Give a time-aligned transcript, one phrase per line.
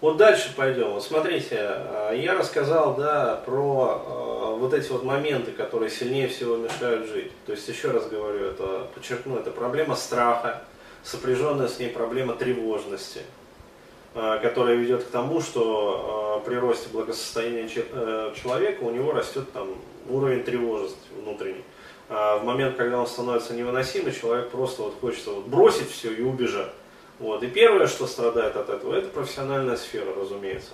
[0.00, 0.92] Вот дальше пойдем.
[0.92, 6.56] Вот смотрите, э, я рассказал, да, про э, вот эти вот моменты, которые сильнее всего
[6.56, 7.30] мешают жить.
[7.44, 10.62] То есть, еще раз говорю, это, подчеркну, это проблема страха,
[11.02, 13.20] сопряженная с ней проблема тревожности,
[14.14, 19.68] э, которая ведет к тому, что при росте благосостояния человека у него растет там
[20.08, 21.64] уровень тревожности внутренний.
[22.08, 26.22] А в момент, когда он становится невыносимый, человек просто вот хочется вот бросить все и
[26.22, 26.72] убежать.
[27.20, 27.42] Вот.
[27.42, 30.72] И первое, что страдает от этого, это профессиональная сфера, разумеется.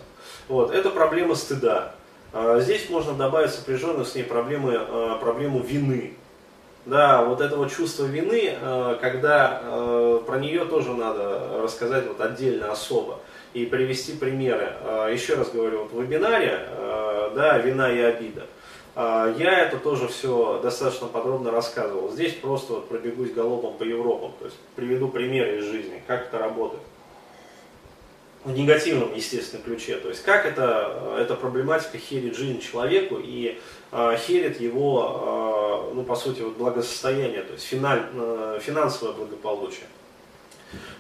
[0.49, 0.73] Вот.
[0.73, 1.93] Это проблема стыда.
[2.33, 6.15] А, здесь можно добавить сопряженную с ней проблемы, а, проблему вины.
[6.85, 9.61] Да, вот этого чувства вины, а, когда
[10.25, 13.19] про нее тоже надо рассказать вот отдельно, особо
[13.55, 14.73] и привести примеры.
[15.11, 16.61] Еще раз говорю, вот в вебинаре,
[17.35, 18.43] да, вина и обида.
[18.99, 22.11] А, я это тоже все достаточно подробно рассказывал.
[22.11, 26.39] Здесь просто вот пробегусь галопом по Европам, то есть приведу примеры из жизни, как это
[26.39, 26.83] работает.
[28.45, 29.97] В негативном, естественно, ключе.
[29.97, 33.61] То есть как это, эта проблематика херит жизнь человеку и
[33.93, 39.89] э, херит его, э, ну, по сути, вот благосостояние, то есть финаль, э, финансовое благополучие.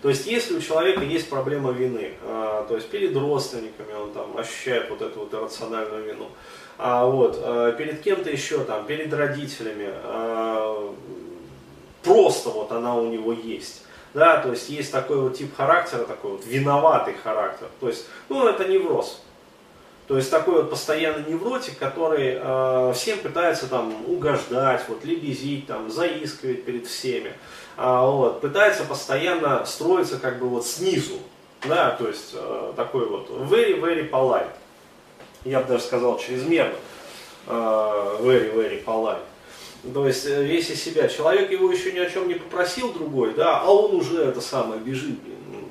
[0.03, 4.36] То есть, если у человека есть проблема вины, э, то есть перед родственниками он там
[4.36, 6.28] ощущает вот эту вот иррациональную вину,
[6.78, 10.91] а, вот, э, перед кем-то еще, там, перед родителями, э,
[12.03, 13.83] просто вот она у него есть.
[14.14, 17.69] Да, то есть есть такой вот тип характера, такой вот виноватый характер.
[17.80, 19.20] То есть, ну, это невроз.
[20.06, 25.90] То есть такой вот постоянный невротик, который э, всем пытается там угождать, вот лебезить, там,
[25.90, 27.32] заискивать перед всеми.
[27.76, 31.18] А, вот, пытается постоянно строиться как бы вот снизу.
[31.66, 34.52] Да, то есть э, такой вот very, very polite
[35.46, 36.74] я бы даже сказал, чрезмерно
[37.46, 39.22] uh, very, very polite.
[39.94, 41.06] То есть э, весь из себя.
[41.06, 44.80] Человек его еще ни о чем не попросил другой, да, а он уже это самое
[44.80, 45.66] бежит, э,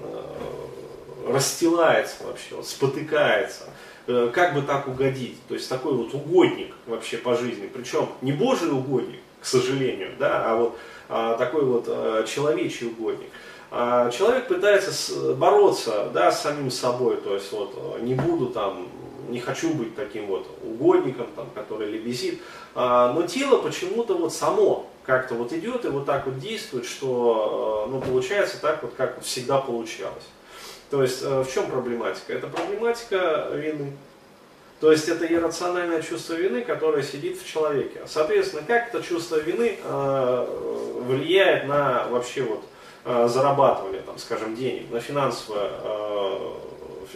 [1.25, 3.63] расстилается вообще, вот, спотыкается.
[4.07, 5.37] Э, как бы так угодить?
[5.47, 7.69] То есть такой вот угодник вообще по жизни.
[7.73, 10.77] Причем не божий угодник, к сожалению, да, а вот
[11.09, 13.29] а, такой вот а, человечий угодник.
[13.71, 18.87] А, человек пытается бороться да, с самим собой, то есть вот не буду там
[19.29, 22.39] не хочу быть таким вот угодником, там, который лебезит,
[22.75, 27.87] а, но тело почему-то вот само как-то вот идет и вот так вот действует, что
[27.91, 30.25] ну, получается так вот, как всегда получалось.
[30.89, 32.33] То есть а, в чем проблематика?
[32.33, 33.93] Это проблематика вины.
[34.79, 38.01] То есть это иррациональное чувство вины, которое сидит в человеке.
[38.07, 40.47] Соответственно, как это чувство вины э,
[41.07, 42.63] влияет на вообще вот
[43.05, 46.53] э, зарабатывание, там, скажем, денег, на финансовое э,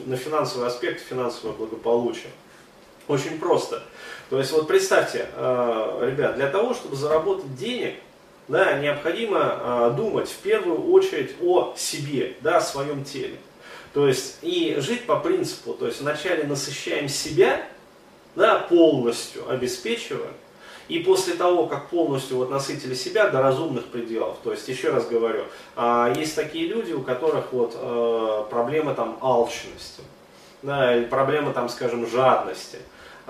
[0.05, 2.31] на финансовый аспект, финансовое благополучие.
[3.07, 3.83] Очень просто.
[4.29, 7.95] То есть вот представьте, э, ребят, для того, чтобы заработать денег,
[8.47, 13.37] да, необходимо э, думать в первую очередь о себе, да, о своем теле.
[13.93, 17.63] То есть и жить по принципу, то есть вначале насыщаем себя,
[18.35, 20.31] да, полностью обеспечивая,
[20.89, 25.07] и после того, как полностью вот насытили себя до разумных пределов, то есть еще раз
[25.07, 25.43] говорю,
[25.75, 30.01] а, есть такие люди, у которых вот э, проблема там алчности,
[30.63, 32.79] да, проблема там, скажем, жадности,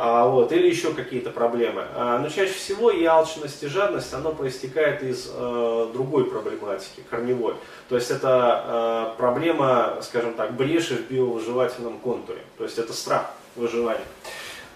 [0.01, 1.83] а, вот, или еще какие-то проблемы.
[1.93, 7.55] А, но чаще всего и алчность, и жадность, оно проистекает из э, другой проблематики, корневой.
[7.89, 12.39] То есть это э, проблема, скажем так, бреши в биовыживательном контуре.
[12.57, 13.99] То есть это страх выживания.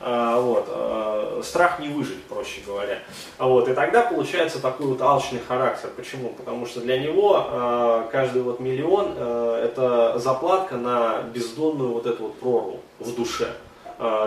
[0.02, 3.00] А, вот, а, страх не выжить, проще говоря.
[3.38, 5.90] А вот, и тогда получается такой вот алчный характер.
[5.96, 6.32] Почему?
[6.32, 12.80] Потому что для него каждый вот миллион это заплатка на бездонную вот эту вот прорву
[13.00, 13.48] в душе,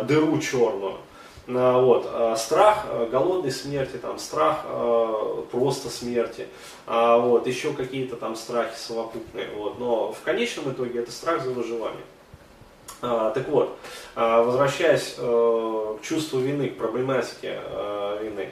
[0.05, 0.97] дыру черную.
[1.47, 2.11] Вот.
[2.37, 4.65] Страх голодной смерти, там, страх
[5.53, 6.49] просто смерти,
[6.87, 7.47] вот.
[7.47, 9.49] еще какие-то там страхи совокупные.
[9.57, 9.79] Вот.
[9.79, 12.03] Но в конечном итоге это страх за выживание.
[13.03, 13.77] А, так вот,
[14.15, 18.51] а, возвращаясь э, к чувству вины, к проблематике э, вины.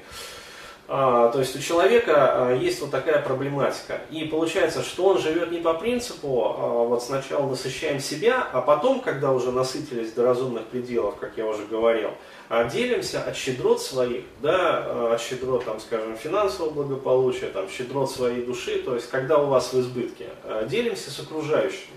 [0.86, 4.00] А, то есть у человека есть вот такая проблематика.
[4.10, 6.54] И получается, что он живет не по принципу,
[6.88, 11.64] вот сначала насыщаем себя, а потом, когда уже насытились до разумных пределов, как я уже
[11.64, 12.10] говорил,
[12.70, 18.82] делимся от щедрот своих, да, от щедрот, там, скажем, финансового благополучия, там, щедрот своей души,
[18.82, 20.26] то есть когда у вас в избытке,
[20.66, 21.96] делимся с окружающими,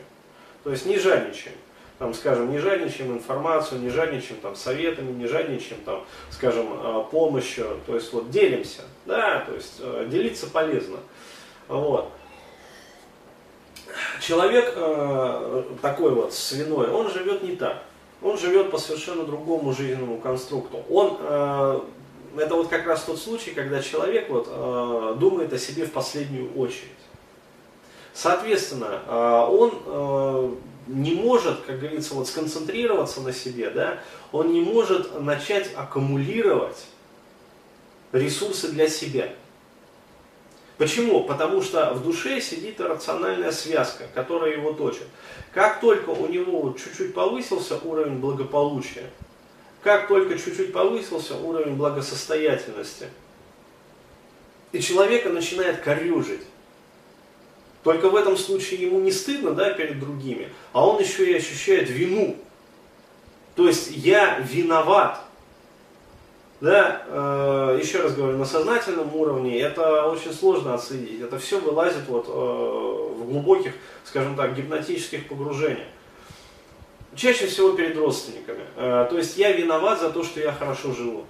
[0.64, 1.56] то есть не жадничаем
[2.00, 7.80] там, скажем, не жадничаем информацию, не жадничаем там, советами, не жадничаем, там, скажем, э, помощью,
[7.86, 10.98] то есть вот делимся, да, то есть э, делиться полезно.
[11.68, 12.12] Вот.
[14.22, 17.84] Человек э, такой вот свиной, он живет не так.
[18.22, 20.84] Он живет по совершенно другому жизненному конструкту.
[20.90, 21.80] Он, э,
[22.38, 26.56] это вот как раз тот случай, когда человек вот, э, думает о себе в последнюю
[26.58, 26.92] очередь.
[28.14, 34.00] Соответственно, э, он не может, как говорится, вот сконцентрироваться на себе, да,
[34.32, 36.86] он не может начать аккумулировать
[38.12, 39.30] ресурсы для себя.
[40.78, 41.24] Почему?
[41.24, 45.08] Потому что в душе сидит рациональная связка, которая его точит.
[45.54, 49.10] Как только у него чуть-чуть повысился уровень благополучия,
[49.82, 53.08] как только чуть-чуть повысился уровень благосостоятельности,
[54.72, 56.42] и человека начинает корюжить,
[57.88, 61.90] только в этом случае ему не стыдно да, перед другими, а он еще и ощущает
[61.90, 62.36] вину.
[63.56, 65.22] То есть я виноват
[66.60, 71.22] да, э, еще раз говорю, на сознательном уровне это очень сложно отследить.
[71.22, 73.72] Это все вылазит вот, э, в глубоких,
[74.04, 75.88] скажем так, гипнотических погружениях.
[77.16, 78.66] Чаще всего перед родственниками.
[78.76, 81.26] Э, то есть я виноват за то, что я хорошо живу.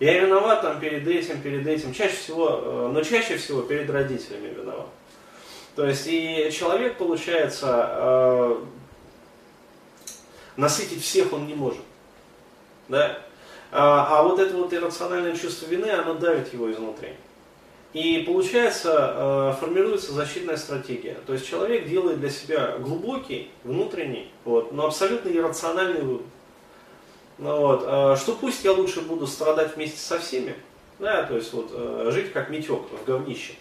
[0.00, 1.92] Я виноват там перед этим, перед этим.
[1.92, 4.86] Чаще всего, э, но чаще всего перед родителями виноват.
[5.76, 8.64] То есть и человек, получается, э,
[10.56, 11.82] насытить всех он не может.
[12.88, 13.18] Да?
[13.72, 17.10] А, а вот это вот иррациональное чувство вины, оно давит его изнутри.
[17.92, 21.18] И получается, э, формируется защитная стратегия.
[21.26, 26.26] То есть человек делает для себя глубокий, внутренний, вот, но абсолютно иррациональный вывод.
[27.40, 30.54] Ну, вот, э, что пусть я лучше буду страдать вместе со всеми,
[30.98, 33.54] да, то есть вот э, жить как метек в говнище.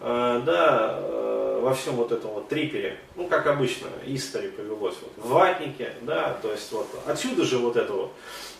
[0.00, 1.00] Да,
[1.60, 6.36] во всем вот этом вот трипере, ну как обычно, истори повелось, вот, в ватнике, да,
[6.40, 8.12] то есть вот отсюда же вот это вот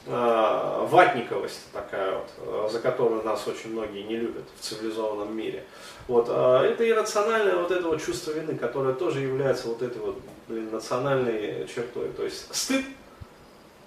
[0.06, 5.64] э, ватниковость такая вот, э, за которую нас очень многие не любят в цивилизованном мире.
[6.06, 10.19] Вот, э, это иррациональное вот это вот чувство вины, которое тоже является вот этой вот
[10.49, 12.08] блин, национальной чертой.
[12.11, 12.85] То есть стыд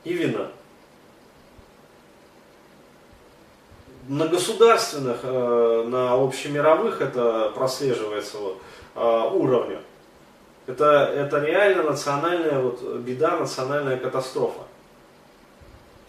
[0.04, 0.48] и вина.
[4.08, 8.62] На государственных, э, на общемировых это прослеживается вот,
[8.96, 9.80] уровня.
[10.68, 14.64] Это, это реально национальная вот, беда, национальная катастрофа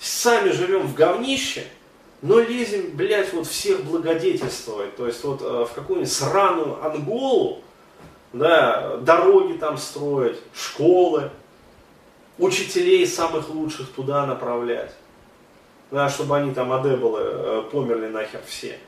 [0.03, 1.65] сами живем в говнище,
[2.23, 4.97] но лезем, блядь, вот всех благодетельствовать.
[4.97, 7.63] То есть вот э, в какую-нибудь сраную Анголу,
[8.33, 11.31] да, дороги там строить, школы,
[12.39, 14.93] учителей самых лучших туда направлять.
[15.91, 18.79] Да, чтобы они там адеболы э, померли нахер все.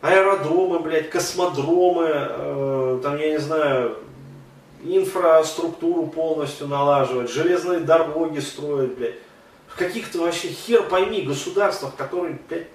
[0.00, 3.98] Аэродромы, блядь, космодромы, э, там, я не знаю,
[4.84, 9.16] инфраструктуру полностью налаживать, железные дороги строить, блядь.
[9.66, 12.68] В каких-то вообще хер пойми государствах, которые, блядь,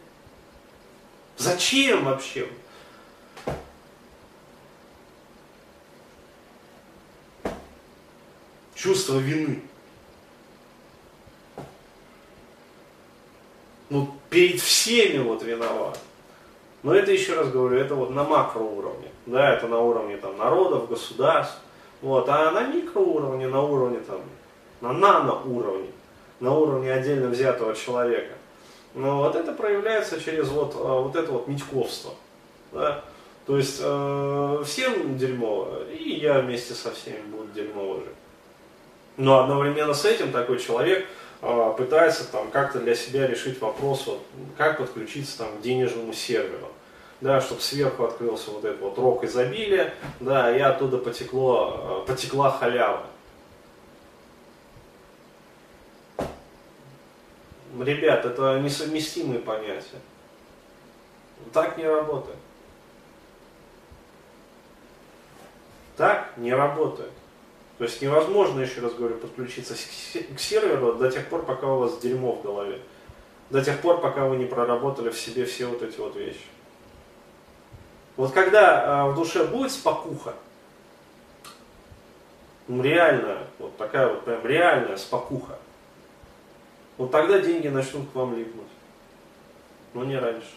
[1.37, 2.49] зачем вообще?
[8.81, 9.61] Чувство вины.
[13.89, 15.99] Ну, перед всеми вот виноват.
[16.83, 19.09] Но это еще раз говорю, это вот на макроуровне.
[19.25, 21.57] Да, это на уровне там народов, государств.
[22.01, 24.21] Вот, а на микроуровне, на уровне там,
[24.79, 25.89] на наноуровне,
[26.39, 28.33] на уровне отдельно взятого человека,
[28.93, 32.13] ну, вот это проявляется через вот, а, вот это вот митьковство.
[32.71, 33.03] Да?
[33.45, 38.15] То есть э, всем дерьмово, и я вместе со всеми буду дерьмово жить.
[39.19, 41.05] Но одновременно с этим такой человек
[41.41, 44.25] э, пытается там как-то для себя решить вопрос, вот,
[44.57, 46.69] как подключиться там, к денежному серверу
[47.21, 52.49] да, чтобы сверху открылся вот этот вот рок изобилия, да, и оттуда потекло, э, потекла
[52.49, 53.05] халява.
[57.77, 59.99] Ребят, это несовместимые понятия.
[61.53, 62.37] Так не работает.
[65.97, 67.11] Так не работает.
[67.79, 71.97] То есть невозможно, еще раз говорю, подключиться к серверу до тех пор, пока у вас
[71.99, 72.81] дерьмо в голове.
[73.49, 76.45] До тех пор, пока вы не проработали в себе все вот эти вот вещи.
[78.17, 80.35] Вот когда э, в душе будет спокуха,
[82.67, 85.57] реально, вот такая вот прям реальная спокуха,
[86.97, 88.67] вот тогда деньги начнут к вам липнуть.
[89.93, 90.51] Но не раньше.